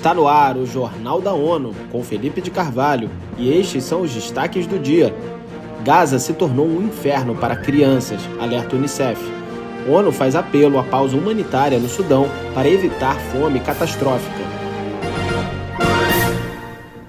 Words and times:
Está 0.00 0.14
no 0.14 0.26
ar 0.26 0.56
o 0.56 0.64
Jornal 0.64 1.20
da 1.20 1.34
ONU, 1.34 1.74
com 1.92 2.02
Felipe 2.02 2.40
de 2.40 2.50
Carvalho, 2.50 3.10
e 3.36 3.52
estes 3.52 3.84
são 3.84 4.00
os 4.00 4.10
destaques 4.10 4.66
do 4.66 4.78
dia. 4.78 5.14
Gaza 5.84 6.18
se 6.18 6.32
tornou 6.32 6.66
um 6.66 6.80
inferno 6.80 7.34
para 7.34 7.54
crianças, 7.54 8.18
alerta 8.40 8.76
Unicef. 8.76 9.20
ONU 9.86 10.10
faz 10.10 10.34
apelo 10.34 10.78
à 10.78 10.82
pausa 10.82 11.14
humanitária 11.14 11.78
no 11.78 11.86
Sudão 11.86 12.26
para 12.54 12.66
evitar 12.66 13.14
fome 13.30 13.60
catastrófica. 13.60 14.40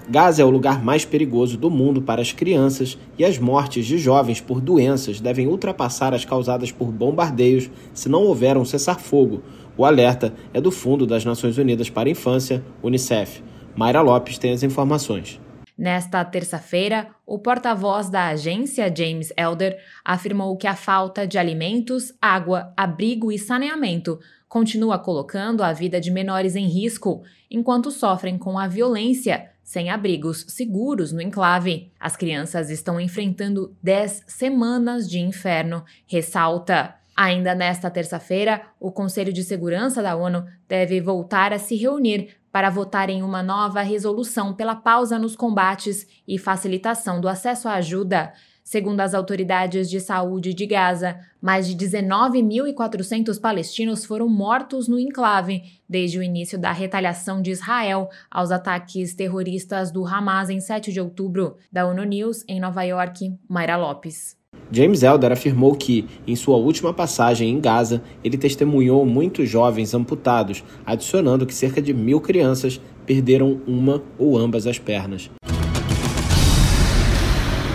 Gaza 0.09 0.41
é 0.41 0.45
o 0.45 0.49
lugar 0.49 0.83
mais 0.83 1.05
perigoso 1.05 1.55
do 1.57 1.69
mundo 1.69 2.01
para 2.01 2.21
as 2.21 2.33
crianças 2.33 2.97
e 3.17 3.23
as 3.23 3.39
mortes 3.39 3.85
de 3.85 3.97
jovens 3.97 4.41
por 4.41 4.59
doenças 4.59 5.21
devem 5.21 5.47
ultrapassar 5.47 6.13
as 6.13 6.25
causadas 6.25 6.73
por 6.73 6.91
bombardeios 6.91 7.71
se 7.93 8.09
não 8.09 8.23
houver 8.23 8.57
um 8.57 8.65
cessar-fogo. 8.65 9.41
O 9.81 9.85
alerta 9.85 10.31
é 10.53 10.61
do 10.61 10.69
Fundo 10.69 11.07
das 11.07 11.25
Nações 11.25 11.57
Unidas 11.57 11.89
para 11.89 12.07
a 12.07 12.11
Infância, 12.11 12.63
Unicef. 12.83 13.41
Mayra 13.75 13.99
Lopes 14.01 14.37
tem 14.37 14.53
as 14.53 14.61
informações. 14.61 15.41
Nesta 15.75 16.23
terça-feira, 16.23 17.07
o 17.25 17.39
porta-voz 17.39 18.07
da 18.07 18.27
agência, 18.27 18.93
James 18.95 19.33
Elder, 19.35 19.75
afirmou 20.05 20.55
que 20.55 20.67
a 20.67 20.75
falta 20.75 21.25
de 21.25 21.39
alimentos, 21.39 22.13
água, 22.21 22.71
abrigo 22.77 23.31
e 23.31 23.39
saneamento 23.39 24.19
continua 24.47 24.99
colocando 24.99 25.63
a 25.63 25.73
vida 25.73 25.99
de 25.99 26.11
menores 26.11 26.55
em 26.55 26.67
risco, 26.67 27.23
enquanto 27.49 27.89
sofrem 27.89 28.37
com 28.37 28.59
a 28.59 28.67
violência, 28.67 29.49
sem 29.63 29.89
abrigos 29.89 30.45
seguros 30.47 31.11
no 31.11 31.19
enclave. 31.19 31.91
As 31.99 32.15
crianças 32.15 32.69
estão 32.69 33.01
enfrentando 33.01 33.75
10 33.81 34.25
semanas 34.27 35.09
de 35.09 35.19
inferno, 35.19 35.83
ressalta. 36.05 37.00
Ainda 37.15 37.53
nesta 37.53 37.89
terça-feira, 37.89 38.61
o 38.79 38.91
Conselho 38.91 39.33
de 39.33 39.43
Segurança 39.43 40.01
da 40.01 40.15
ONU 40.15 40.45
deve 40.67 41.01
voltar 41.01 41.53
a 41.53 41.59
se 41.59 41.75
reunir 41.75 42.35
para 42.51 42.69
votar 42.69 43.09
em 43.09 43.23
uma 43.23 43.41
nova 43.41 43.81
resolução 43.81 44.53
pela 44.53 44.75
pausa 44.75 45.17
nos 45.17 45.35
combates 45.35 46.07
e 46.27 46.37
facilitação 46.37 47.21
do 47.21 47.27
acesso 47.27 47.67
à 47.67 47.75
ajuda. 47.75 48.33
Segundo 48.63 49.01
as 49.01 49.13
autoridades 49.13 49.89
de 49.89 49.99
saúde 49.99 50.53
de 50.53 50.65
Gaza, 50.65 51.19
mais 51.41 51.67
de 51.67 51.75
19.400 51.75 53.39
palestinos 53.39 54.05
foram 54.05 54.29
mortos 54.29 54.87
no 54.87 54.99
enclave 54.99 55.63
desde 55.89 56.19
o 56.19 56.23
início 56.23 56.59
da 56.59 56.71
retaliação 56.71 57.41
de 57.41 57.51
Israel 57.51 58.09
aos 58.29 58.51
ataques 58.51 59.13
terroristas 59.13 59.91
do 59.91 60.05
Hamas 60.05 60.49
em 60.49 60.59
7 60.59 60.93
de 60.93 61.01
outubro. 61.01 61.57
Da 61.71 61.85
ONU 61.85 62.03
News, 62.03 62.45
em 62.47 62.59
Nova 62.59 62.83
York, 62.83 63.37
Mayra 63.49 63.77
Lopes. 63.77 64.40
James 64.71 65.03
Elder 65.03 65.33
afirmou 65.33 65.75
que, 65.75 66.07
em 66.25 66.35
sua 66.35 66.55
última 66.55 66.93
passagem 66.93 67.49
em 67.49 67.59
Gaza, 67.59 68.01
ele 68.23 68.37
testemunhou 68.37 69.05
muitos 69.05 69.49
jovens 69.49 69.93
amputados, 69.93 70.63
adicionando 70.85 71.45
que 71.45 71.53
cerca 71.53 71.81
de 71.81 71.93
mil 71.93 72.21
crianças 72.21 72.79
perderam 73.05 73.59
uma 73.67 74.01
ou 74.17 74.37
ambas 74.37 74.65
as 74.65 74.79
pernas. 74.79 75.29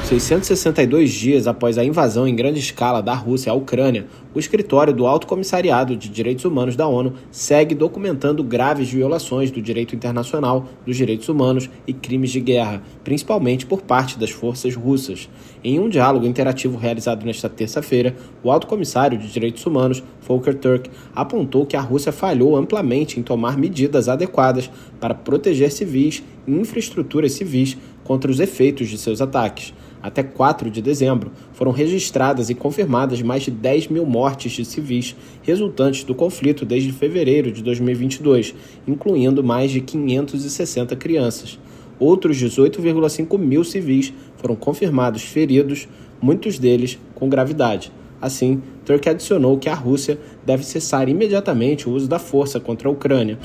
662 0.07 1.11
dias 1.11 1.49
após 1.49 1.77
a 1.77 1.85
invasão 1.85 2.29
em 2.29 2.37
grande 2.37 2.61
escala 2.61 3.03
da 3.03 3.12
Rússia 3.12 3.51
à 3.51 3.55
Ucrânia, 3.57 4.07
o 4.33 4.39
escritório 4.39 4.93
do 4.93 5.05
Alto 5.05 5.27
Comissariado 5.27 5.97
de 5.97 6.09
Direitos 6.09 6.45
Humanos 6.45 6.77
da 6.77 6.87
ONU 6.87 7.15
segue 7.29 7.75
documentando 7.75 8.45
graves 8.45 8.89
violações 8.89 9.51
do 9.51 9.61
direito 9.61 9.97
internacional, 9.97 10.69
dos 10.87 10.97
direitos 10.97 11.29
humanos 11.29 11.69
e 11.89 11.93
crimes 11.93 12.31
de 12.31 12.39
guerra, 12.39 12.84
principalmente 13.03 13.67
por 13.67 13.83
parte 13.83 14.17
das 14.17 14.31
forças 14.31 14.77
russas. 14.77 15.29
Em 15.65 15.81
um 15.81 15.89
diálogo 15.89 16.25
interativo 16.25 16.79
realizado 16.79 17.27
nesta 17.27 17.49
terça-feira, 17.49 18.15
o 18.45 18.53
Alto 18.53 18.69
Comissário 18.69 19.19
de 19.19 19.27
Direitos 19.27 19.67
Humanos, 19.67 20.05
Volker 20.21 20.55
Turk, 20.55 20.89
apontou 21.17 21.67
que 21.67 21.77
a 21.77 21.81
Rússia 21.81 22.12
falhou 22.12 22.55
amplamente 22.55 23.19
em 23.19 23.25
tomar 23.25 23.59
medidas 23.59 24.09
adequadas 24.09 24.71
para 25.01 25.17
proteger 25.17 25.73
civis 25.73 26.23
e 26.47 26.53
infraestruturas 26.53 27.33
civis 27.33 27.77
contra 28.06 28.31
os 28.31 28.39
efeitos 28.39 28.89
de 28.89 28.97
seus 28.97 29.21
ataques. 29.21 29.75
Até 30.00 30.22
4 30.22 30.71
de 30.71 30.81
dezembro, 30.81 31.33
foram 31.53 31.72
registradas 31.72 32.49
e 32.49 32.55
confirmadas 32.55 33.21
mais 33.21 33.43
de 33.43 33.50
10 33.50 33.89
mil 33.89 34.06
mortes 34.06 34.53
de 34.53 34.65
civis 34.65 35.17
resultantes 35.43 36.05
do 36.05 36.15
conflito 36.15 36.65
desde 36.65 36.93
fevereiro 36.93 37.50
de 37.50 37.62
2022, 37.62 38.55
incluindo 38.87 39.43
mais 39.43 39.72
de 39.72 39.81
560 39.81 40.95
crianças. 40.95 41.59
Outros 41.99 42.37
18,5 42.37 43.37
mil 43.37 43.65
civis 43.65 44.12
foram 44.37 44.55
confirmados 44.55 45.22
feridos, 45.22 45.89
muitos 46.22 46.59
deles 46.59 46.99
com 47.15 47.28
gravidade. 47.28 47.91
Assim, 48.21 48.62
Turkey 48.84 49.11
adicionou 49.11 49.59
que 49.59 49.69
a 49.69 49.75
Rússia 49.75 50.19
deve 50.45 50.65
cessar 50.65 51.09
imediatamente 51.09 51.89
o 51.89 51.93
uso 51.93 52.06
da 52.06 52.19
força 52.19 52.61
contra 52.61 52.89
a 52.89 52.93
Ucrânia. 52.93 53.39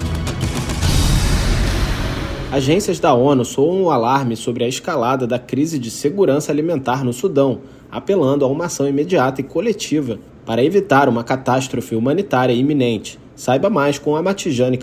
Agências 2.51 2.99
da 2.99 3.13
ONU 3.13 3.45
soam 3.45 3.83
o 3.83 3.91
alarme 3.91 4.35
sobre 4.35 4.65
a 4.65 4.67
escalada 4.67 5.25
da 5.25 5.39
crise 5.39 5.79
de 5.79 5.89
segurança 5.89 6.51
alimentar 6.51 7.01
no 7.01 7.13
Sudão, 7.13 7.61
apelando 7.89 8.43
a 8.43 8.47
uma 8.49 8.65
ação 8.65 8.85
imediata 8.89 9.39
e 9.39 9.43
coletiva 9.45 10.19
para 10.45 10.61
evitar 10.61 11.07
uma 11.07 11.23
catástrofe 11.23 11.95
humanitária 11.95 12.51
iminente. 12.51 13.17
Saiba 13.37 13.69
mais 13.69 13.97
com 13.97 14.17
a 14.17 14.21
Matijane. 14.21 14.77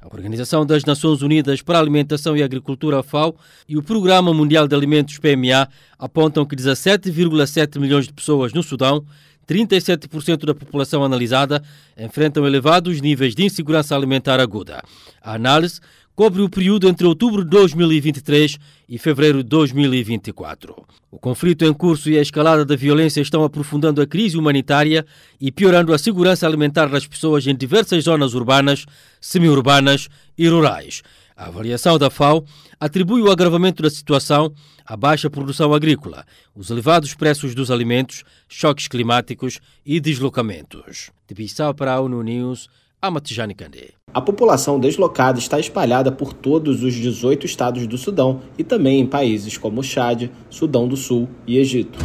A 0.00 0.06
Organização 0.06 0.64
das 0.64 0.84
Nações 0.84 1.20
Unidas 1.20 1.60
para 1.62 1.78
a 1.78 1.80
Alimentação 1.80 2.36
e 2.36 2.44
Agricultura, 2.44 3.02
FAO, 3.02 3.34
e 3.68 3.76
o 3.76 3.82
Programa 3.82 4.32
Mundial 4.32 4.68
de 4.68 4.76
Alimentos, 4.76 5.18
PMA, 5.18 5.66
apontam 5.98 6.46
que 6.46 6.54
17,7 6.54 7.80
milhões 7.80 8.06
de 8.06 8.12
pessoas 8.12 8.52
no 8.52 8.62
Sudão 8.62 9.04
37% 9.44 10.46
da 10.46 10.54
população 10.54 11.04
analisada 11.04 11.62
enfrentam 11.98 12.46
elevados 12.46 13.00
níveis 13.00 13.34
de 13.34 13.44
insegurança 13.44 13.94
alimentar 13.94 14.40
aguda. 14.40 14.82
A 15.22 15.34
análise 15.34 15.80
cobre 16.14 16.42
o 16.42 16.48
período 16.48 16.88
entre 16.88 17.06
outubro 17.06 17.42
de 17.42 17.50
2023 17.50 18.58
e 18.88 18.98
fevereiro 18.98 19.42
de 19.42 19.48
2024. 19.48 20.74
O 21.10 21.18
conflito 21.18 21.64
em 21.64 21.72
curso 21.72 22.08
e 22.08 22.18
a 22.18 22.22
escalada 22.22 22.64
da 22.64 22.76
violência 22.76 23.20
estão 23.20 23.42
aprofundando 23.42 24.00
a 24.00 24.06
crise 24.06 24.36
humanitária 24.36 25.04
e 25.40 25.50
piorando 25.50 25.92
a 25.92 25.98
segurança 25.98 26.46
alimentar 26.46 26.86
das 26.86 27.06
pessoas 27.06 27.46
em 27.46 27.54
diversas 27.54 28.04
zonas 28.04 28.34
urbanas, 28.34 28.86
semi-urbanas 29.20 30.08
e 30.38 30.48
rurais. 30.48 31.02
A 31.36 31.46
avaliação 31.46 31.98
da 31.98 32.10
FAO 32.10 32.44
atribui 32.78 33.20
o 33.20 33.30
agravamento 33.30 33.82
da 33.82 33.90
situação 33.90 34.52
à 34.86 34.96
baixa 34.96 35.28
produção 35.28 35.74
agrícola, 35.74 36.24
os 36.54 36.70
elevados 36.70 37.14
preços 37.14 37.56
dos 37.56 37.72
alimentos, 37.72 38.22
choques 38.48 38.86
climáticos 38.86 39.58
e 39.84 39.98
deslocamentos. 39.98 41.10
De 41.26 41.34
Bissau 41.34 41.74
para 41.74 41.94
a 41.94 42.00
ONU 42.00 42.22
News, 42.22 42.68
Amatijane 43.06 43.54
Kandé. 43.54 43.90
A 44.14 44.20
população 44.22 44.80
deslocada 44.80 45.38
está 45.38 45.60
espalhada 45.60 46.10
por 46.10 46.32
todos 46.32 46.82
os 46.82 46.94
18 46.94 47.44
estados 47.44 47.86
do 47.86 47.98
Sudão 47.98 48.40
e 48.56 48.64
também 48.64 48.98
em 48.98 49.06
países 49.06 49.58
como 49.58 49.82
Chad, 49.82 50.30
Sudão 50.48 50.88
do 50.88 50.96
Sul 50.96 51.28
e 51.46 51.58
Egito. 51.58 51.98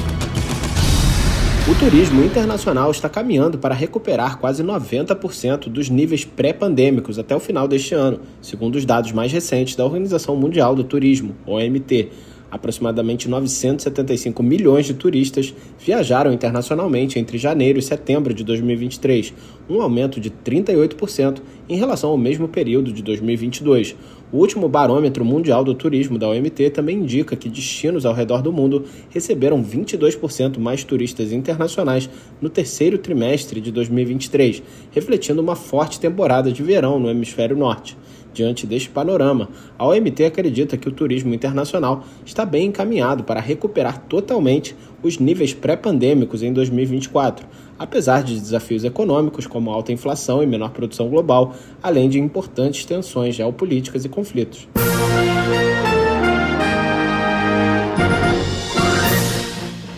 O 1.72 1.76
turismo 1.80 2.22
internacional 2.26 2.92
está 2.92 3.08
caminhando 3.08 3.58
para 3.58 3.74
recuperar 3.74 4.40
quase 4.40 4.62
90% 4.62 5.70
dos 5.70 5.90
níveis 5.90 6.26
pré-pandêmicos 6.26 7.18
até 7.18 7.34
o 7.34 7.40
final 7.40 7.66
deste 7.66 7.96
ano, 7.96 8.20
segundo 8.42 8.76
os 8.76 8.84
dados 8.84 9.14
mais 9.14 9.32
recentes 9.32 9.78
da 9.78 9.86
Organização 9.86 10.36
Mundial 10.36 10.76
do 10.76 10.84
Turismo, 10.84 11.34
OMT, 11.46 12.10
Aproximadamente 12.52 13.30
975 13.30 14.42
milhões 14.42 14.86
de 14.86 14.96
turistas 14.96 15.54
viajaram 15.80 16.34
internacionalmente 16.34 17.20
entre 17.20 17.38
janeiro 17.38 17.78
e 17.78 17.82
setembro 17.82 18.34
de 18.34 18.44
2023, 18.44 19.34
um 19.70 19.82
aumento 19.82 20.20
de 20.20 20.32
38% 20.32 21.42
em 21.70 21.78
relação 21.78 22.10
ao 22.10 22.18
mesmo 22.18 22.48
período 22.48 22.92
de 22.92 23.04
2022. 23.04 23.96
O 24.32 24.38
último 24.38 24.68
barômetro 24.68 25.24
mundial 25.24 25.64
do 25.64 25.76
turismo 25.76 26.18
da 26.18 26.28
OMT 26.28 26.72
também 26.72 26.98
indica 26.98 27.36
que 27.36 27.50
destinos 27.50 28.06
ao 28.06 28.14
redor 28.14 28.42
do 28.42 28.52
mundo 28.52 28.86
receberam 29.10 29.64
22% 29.64 30.58
mais 30.58 30.84
turistas 30.84 31.32
internacionais 31.32 32.10
no 32.42 32.50
terceiro 32.50 32.98
trimestre 32.98 33.62
de 33.62 33.72
2023, 33.72 34.64
refletindo 34.92 35.42
uma 35.42 35.56
forte 35.56 36.00
temporada 36.00 36.52
de 36.52 36.64
verão 36.64 37.00
no 37.00 37.10
hemisfério 37.10 37.56
norte. 37.56 37.96
Diante 38.34 38.68
deste 38.68 38.90
panorama, 38.90 39.50
a 39.78 39.86
OMT 39.86 40.26
acredita 40.26 40.78
que 40.78 40.88
o 40.88 40.92
turismo 40.92 41.34
internacional 41.34 42.04
está 42.26 42.46
bem 42.46 42.68
encaminhado 42.68 43.24
para 43.24 43.40
recuperar 43.40 44.00
totalmente 44.08 44.76
os 45.02 45.18
níveis 45.18 45.54
pré-pandêmicos 45.54 46.44
em 46.44 46.54
2024, 46.54 47.46
apesar 47.78 48.24
de 48.24 48.40
desafios 48.40 48.84
econômicos 48.84 49.48
como 49.48 49.72
alta 49.72 49.92
inflação 49.92 50.44
e 50.44 50.48
menor 50.48 50.70
produção 50.70 51.10
global, 51.10 51.56
além 51.82 52.08
de 52.08 52.20
importantes 52.20 52.86
tensões 52.86 53.36
geopolíticas 53.36 54.06
e 54.06 54.10
conflitos. 54.10 54.68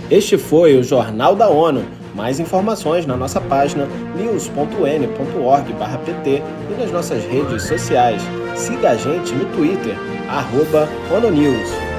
Este 0.10 0.38
foi 0.38 0.77
o 0.77 0.84
Jornal 0.84 1.36
da 1.36 1.50
ONU 1.50 2.00
mais 2.16 2.40
informações 2.40 3.06
na 3.06 3.16
nossa 3.16 3.40
página 3.42 3.88
news.n.org/pt 4.16 5.10
e 6.30 6.74
nas 6.80 6.92
nossas 6.92 7.24
redes 7.25 7.63
sociais. 7.63 8.22
Siga 8.56 8.92
a 8.92 8.96
gente 8.96 9.34
no 9.34 9.46
Twitter, 9.56 9.96
arroba 10.30 10.88
ONONews. 11.16 11.91